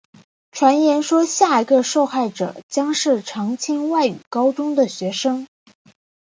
[0.51, 5.45] 传言说下一个受害者将是常青外语高中的学生。